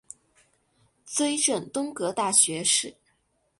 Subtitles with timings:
[1.05, 2.95] 追赠东阁大学士。